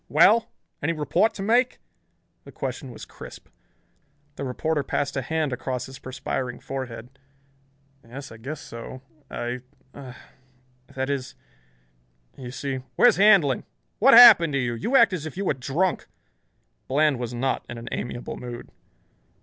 "Well! 0.09 0.49
Any 0.81 0.93
report 0.93 1.35
to 1.35 1.43
make?" 1.43 1.77
The 2.43 2.51
question 2.51 2.89
was 2.89 3.05
crisp. 3.05 3.49
The 4.35 4.43
reporter 4.43 4.81
passed 4.81 5.15
a 5.15 5.21
hand 5.21 5.53
across 5.53 5.85
his 5.85 5.99
perspiring 5.99 6.59
forehead. 6.59 7.19
"Yes, 8.03 8.31
I 8.31 8.37
guess 8.37 8.59
so. 8.59 9.03
I 9.29 9.59
er 9.93 10.15
that 10.95 11.11
is 11.11 11.35
you 12.35 12.49
see" 12.49 12.79
"Where's 12.95 13.17
Handlon? 13.17 13.63
What 13.99 14.15
happened 14.15 14.53
to 14.53 14.59
you? 14.59 14.73
You 14.73 14.95
act 14.95 15.13
as 15.13 15.27
if 15.27 15.37
you 15.37 15.45
were 15.45 15.53
drunk." 15.53 16.07
Bland 16.87 17.19
was 17.19 17.35
not 17.35 17.63
in 17.69 17.77
an 17.77 17.87
amiable 17.91 18.37
mood. 18.37 18.69